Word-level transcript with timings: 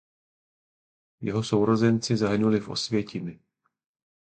Jeho 1.21 1.43
sourozenci 1.43 2.17
zahynuli 2.17 2.59
v 2.59 2.69
Osvětimi. 2.69 3.39